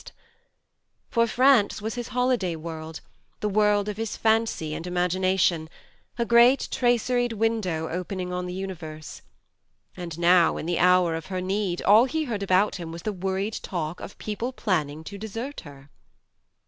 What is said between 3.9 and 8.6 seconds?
his fancy and imagination, a great traceried window opening on the